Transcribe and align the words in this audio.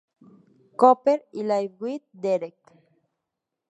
Cooper" 0.79 1.27
y 1.31 1.43
"Life 1.43 1.75
with 1.77 2.01
Derek". 2.11 2.57